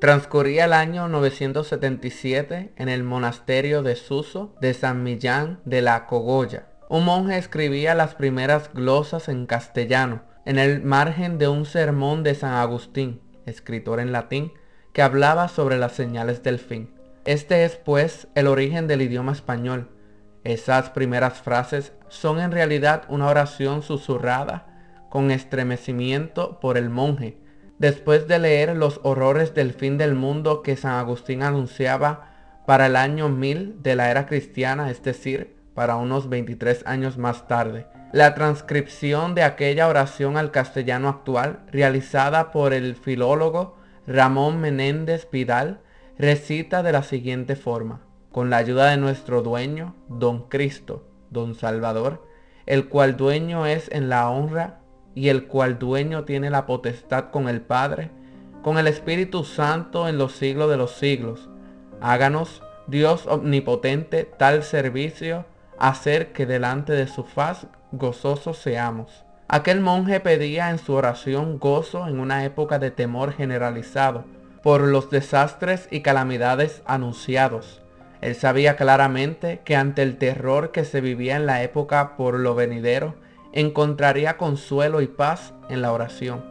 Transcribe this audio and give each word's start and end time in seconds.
Transcurría 0.00 0.66
el 0.66 0.74
año 0.74 1.08
977 1.08 2.74
en 2.76 2.88
el 2.90 3.02
monasterio 3.02 3.82
de 3.82 3.96
Suso 3.96 4.54
de 4.60 4.74
San 4.74 5.02
Millán 5.02 5.60
de 5.64 5.80
la 5.80 6.06
Cogolla. 6.06 6.66
Un 6.90 7.06
monje 7.06 7.38
escribía 7.38 7.94
las 7.94 8.14
primeras 8.14 8.70
glosas 8.74 9.30
en 9.30 9.46
castellano 9.46 10.22
en 10.44 10.58
el 10.58 10.82
margen 10.82 11.38
de 11.38 11.48
un 11.48 11.64
sermón 11.64 12.22
de 12.24 12.34
San 12.34 12.52
Agustín, 12.52 13.22
escritor 13.46 13.98
en 13.98 14.12
latín, 14.12 14.52
que 14.92 15.00
hablaba 15.00 15.48
sobre 15.48 15.78
las 15.78 15.92
señales 15.92 16.42
del 16.42 16.58
fin. 16.58 16.90
Este 17.24 17.64
es 17.64 17.76
pues 17.76 18.28
el 18.34 18.48
origen 18.48 18.88
del 18.88 19.00
idioma 19.00 19.32
español. 19.32 19.88
Esas 20.44 20.90
primeras 20.90 21.40
frases 21.40 21.94
son 22.08 22.38
en 22.38 22.52
realidad 22.52 23.04
una 23.08 23.28
oración 23.28 23.82
susurrada 23.82 24.66
con 25.08 25.30
estremecimiento 25.30 26.60
por 26.60 26.76
el 26.76 26.90
monje, 26.90 27.38
después 27.78 28.26
de 28.28 28.38
leer 28.38 28.76
los 28.76 29.00
horrores 29.02 29.54
del 29.54 29.72
fin 29.72 29.98
del 29.98 30.14
mundo 30.14 30.62
que 30.62 30.76
San 30.76 30.92
Agustín 30.92 31.42
anunciaba 31.42 32.30
para 32.66 32.86
el 32.86 32.96
año 32.96 33.28
1000 33.28 33.82
de 33.82 33.96
la 33.96 34.10
era 34.10 34.26
cristiana, 34.26 34.90
es 34.90 35.02
decir, 35.02 35.56
para 35.74 35.96
unos 35.96 36.28
23 36.28 36.84
años 36.86 37.18
más 37.18 37.46
tarde. 37.46 37.86
La 38.12 38.34
transcripción 38.34 39.34
de 39.34 39.42
aquella 39.42 39.88
oración 39.88 40.36
al 40.36 40.50
castellano 40.50 41.08
actual, 41.08 41.60
realizada 41.70 42.50
por 42.50 42.72
el 42.72 42.96
filólogo 42.96 43.76
Ramón 44.06 44.60
Menéndez 44.60 45.28
Vidal, 45.30 45.80
recita 46.18 46.82
de 46.82 46.92
la 46.92 47.02
siguiente 47.02 47.56
forma. 47.56 48.00
Con 48.32 48.50
la 48.50 48.58
ayuda 48.58 48.90
de 48.90 48.96
nuestro 48.96 49.42
dueño, 49.42 49.94
Don 50.08 50.48
Cristo, 50.48 51.06
Don 51.30 51.54
Salvador, 51.54 52.26
el 52.64 52.88
cual 52.88 53.16
dueño 53.16 53.66
es 53.66 53.90
en 53.92 54.08
la 54.08 54.28
honra 54.30 54.80
y 55.16 55.30
el 55.30 55.46
cual 55.46 55.80
dueño 55.80 56.22
tiene 56.24 56.50
la 56.50 56.66
potestad 56.66 57.30
con 57.30 57.48
el 57.48 57.62
Padre, 57.62 58.10
con 58.62 58.78
el 58.78 58.86
Espíritu 58.86 59.42
Santo 59.42 60.06
en 60.06 60.18
los 60.18 60.32
siglos 60.32 60.70
de 60.70 60.76
los 60.76 60.92
siglos. 60.92 61.48
Háganos, 62.00 62.62
Dios 62.86 63.26
omnipotente, 63.26 64.24
tal 64.24 64.62
servicio, 64.62 65.46
hacer 65.78 66.32
que 66.32 66.46
delante 66.46 66.92
de 66.92 67.08
su 67.08 67.24
faz 67.24 67.66
gozosos 67.92 68.58
seamos. 68.58 69.24
Aquel 69.48 69.80
monje 69.80 70.20
pedía 70.20 70.70
en 70.70 70.78
su 70.78 70.92
oración 70.92 71.58
gozo 71.58 72.06
en 72.08 72.20
una 72.20 72.44
época 72.44 72.78
de 72.78 72.90
temor 72.90 73.32
generalizado 73.32 74.24
por 74.62 74.82
los 74.82 75.10
desastres 75.10 75.88
y 75.90 76.00
calamidades 76.00 76.82
anunciados. 76.84 77.82
Él 78.20 78.34
sabía 78.34 78.76
claramente 78.76 79.60
que 79.64 79.76
ante 79.76 80.02
el 80.02 80.18
terror 80.18 80.72
que 80.72 80.84
se 80.84 81.00
vivía 81.00 81.36
en 81.36 81.46
la 81.46 81.62
época 81.62 82.16
por 82.16 82.38
lo 82.38 82.54
venidero, 82.54 83.14
encontraría 83.56 84.36
consuelo 84.36 85.00
y 85.00 85.06
paz 85.06 85.54
en 85.70 85.80
la 85.80 85.90
oración. 85.90 86.44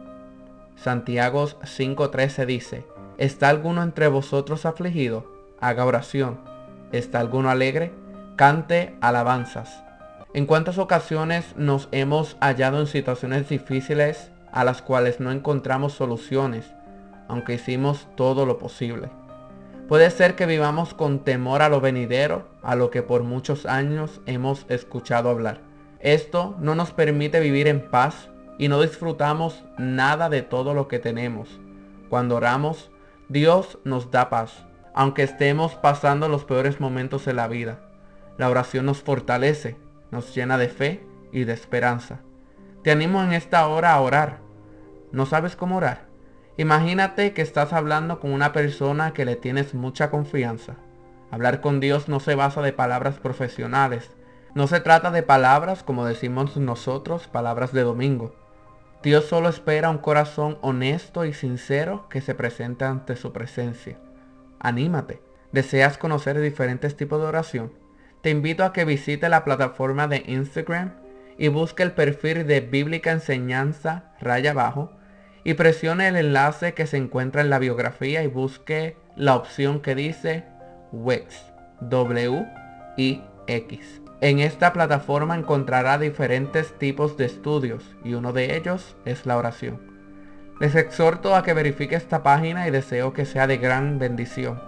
Santiago 0.74 1.46
5.13 1.46 2.46
dice, 2.46 2.84
¿está 3.16 3.48
alguno 3.48 3.84
entre 3.84 4.08
vosotros 4.08 4.66
afligido? 4.66 5.32
Haga 5.60 5.84
oración. 5.84 6.40
¿Está 6.90 7.20
alguno 7.20 7.48
alegre? 7.48 7.92
Cante 8.34 8.96
alabanzas. 9.00 9.84
¿En 10.34 10.46
cuántas 10.46 10.78
ocasiones 10.78 11.54
nos 11.56 11.88
hemos 11.92 12.36
hallado 12.40 12.80
en 12.80 12.88
situaciones 12.88 13.48
difíciles 13.48 14.32
a 14.50 14.64
las 14.64 14.82
cuales 14.82 15.20
no 15.20 15.30
encontramos 15.30 15.92
soluciones, 15.92 16.66
aunque 17.28 17.54
hicimos 17.54 18.08
todo 18.16 18.46
lo 18.46 18.58
posible? 18.58 19.10
Puede 19.86 20.10
ser 20.10 20.34
que 20.34 20.46
vivamos 20.46 20.92
con 20.92 21.20
temor 21.20 21.62
a 21.62 21.68
lo 21.68 21.80
venidero, 21.80 22.48
a 22.64 22.74
lo 22.74 22.90
que 22.90 23.02
por 23.04 23.22
muchos 23.22 23.64
años 23.64 24.20
hemos 24.26 24.66
escuchado 24.68 25.30
hablar. 25.30 25.75
Esto 26.06 26.54
no 26.60 26.76
nos 26.76 26.92
permite 26.92 27.40
vivir 27.40 27.66
en 27.66 27.90
paz 27.90 28.30
y 28.58 28.68
no 28.68 28.80
disfrutamos 28.80 29.64
nada 29.76 30.28
de 30.28 30.42
todo 30.42 30.72
lo 30.72 30.86
que 30.86 31.00
tenemos. 31.00 31.58
Cuando 32.08 32.36
oramos, 32.36 32.92
Dios 33.28 33.80
nos 33.82 34.12
da 34.12 34.30
paz, 34.30 34.68
aunque 34.94 35.24
estemos 35.24 35.74
pasando 35.74 36.28
los 36.28 36.44
peores 36.44 36.78
momentos 36.78 37.24
de 37.24 37.32
la 37.32 37.48
vida. 37.48 37.80
La 38.38 38.48
oración 38.48 38.86
nos 38.86 39.02
fortalece, 39.02 39.78
nos 40.12 40.32
llena 40.32 40.58
de 40.58 40.68
fe 40.68 41.04
y 41.32 41.42
de 41.42 41.54
esperanza. 41.54 42.20
Te 42.84 42.92
animo 42.92 43.20
en 43.24 43.32
esta 43.32 43.66
hora 43.66 43.92
a 43.92 44.00
orar. 44.00 44.38
¿No 45.10 45.26
sabes 45.26 45.56
cómo 45.56 45.78
orar? 45.78 46.06
Imagínate 46.56 47.32
que 47.32 47.42
estás 47.42 47.72
hablando 47.72 48.20
con 48.20 48.30
una 48.30 48.52
persona 48.52 49.12
que 49.12 49.24
le 49.24 49.34
tienes 49.34 49.74
mucha 49.74 50.12
confianza. 50.12 50.76
Hablar 51.32 51.60
con 51.60 51.80
Dios 51.80 52.08
no 52.08 52.20
se 52.20 52.36
basa 52.36 52.62
de 52.62 52.72
palabras 52.72 53.18
profesionales. 53.18 54.15
No 54.56 54.66
se 54.66 54.80
trata 54.80 55.12
de 55.12 55.22
palabras 55.22 55.84
como 55.84 56.04
decimos 56.04 56.56
nosotros, 56.56 57.28
palabras 57.28 57.72
de 57.72 57.82
domingo. 57.82 58.34
Dios 59.04 59.26
solo 59.26 59.48
espera 59.48 59.90
un 59.90 59.98
corazón 59.98 60.58
honesto 60.62 61.24
y 61.24 61.32
sincero 61.32 62.08
que 62.08 62.20
se 62.20 62.34
presente 62.34 62.84
ante 62.84 63.14
su 63.14 63.32
presencia. 63.32 63.98
Anímate. 64.58 65.22
¿Deseas 65.52 65.96
conocer 65.96 66.40
diferentes 66.40 66.96
tipos 66.96 67.20
de 67.20 67.26
oración? 67.26 67.86
te 68.26 68.30
invito 68.30 68.64
a 68.64 68.72
que 68.72 68.84
visite 68.84 69.28
la 69.28 69.44
plataforma 69.44 70.08
de 70.08 70.24
Instagram 70.26 70.94
y 71.38 71.46
busque 71.46 71.84
el 71.84 71.92
perfil 71.92 72.44
de 72.44 72.60
Bíblica 72.60 73.12
Enseñanza 73.12 74.10
raya 74.20 74.50
abajo 74.50 74.90
y 75.44 75.54
presione 75.54 76.08
el 76.08 76.16
enlace 76.16 76.74
que 76.74 76.88
se 76.88 76.96
encuentra 76.96 77.40
en 77.40 77.50
la 77.50 77.60
biografía 77.60 78.24
y 78.24 78.26
busque 78.26 78.96
la 79.14 79.36
opción 79.36 79.80
que 79.80 79.94
dice 79.94 80.44
Wix. 80.90 81.52
W-I-X. 81.82 83.20
En 84.22 84.38
esta 84.38 84.72
plataforma 84.72 85.36
encontrará 85.36 85.98
diferentes 85.98 86.72
tipos 86.78 87.18
de 87.18 87.26
estudios 87.26 87.84
y 88.02 88.14
uno 88.14 88.32
de 88.32 88.56
ellos 88.56 88.96
es 89.04 89.26
la 89.26 89.36
oración. 89.36 89.78
Les 90.58 90.74
exhorto 90.74 91.34
a 91.34 91.42
que 91.42 91.52
verifique 91.52 91.96
esta 91.96 92.22
página 92.22 92.66
y 92.66 92.70
deseo 92.70 93.12
que 93.12 93.26
sea 93.26 93.46
de 93.46 93.58
gran 93.58 93.98
bendición. 93.98 94.58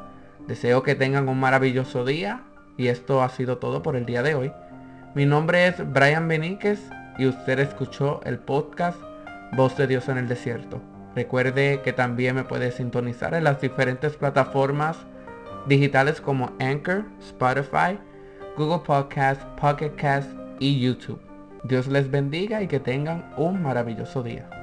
Deseo 0.46 0.82
que 0.82 0.94
tengan 0.94 1.30
un 1.30 1.40
maravilloso 1.40 2.04
día 2.04 2.42
y 2.76 2.88
esto 2.88 3.22
ha 3.22 3.30
sido 3.30 3.56
todo 3.56 3.82
por 3.82 3.96
el 3.96 4.04
día 4.04 4.22
de 4.22 4.34
hoy. 4.34 4.52
Mi 5.14 5.24
nombre 5.24 5.66
es 5.66 5.76
Brian 5.92 6.28
Beníquez 6.28 6.80
y 7.16 7.26
usted 7.26 7.58
escuchó 7.58 8.20
el 8.24 8.38
podcast 8.38 9.00
Voz 9.52 9.78
de 9.78 9.86
Dios 9.86 10.10
en 10.10 10.18
el 10.18 10.28
Desierto. 10.28 10.82
Recuerde 11.14 11.80
que 11.82 11.94
también 11.94 12.36
me 12.36 12.44
puede 12.44 12.70
sintonizar 12.70 13.32
en 13.32 13.44
las 13.44 13.62
diferentes 13.62 14.14
plataformas 14.16 14.98
digitales 15.66 16.20
como 16.20 16.52
Anchor, 16.60 17.06
Spotify, 17.20 17.98
Google 18.58 18.80
Podcast, 18.80 19.40
Pocket 19.60 19.94
Cast 19.94 20.28
y 20.58 20.80
YouTube. 20.80 21.20
Dios 21.62 21.86
les 21.86 22.10
bendiga 22.10 22.60
y 22.60 22.66
que 22.66 22.80
tengan 22.80 23.32
un 23.36 23.62
maravilloso 23.62 24.20
día. 24.24 24.57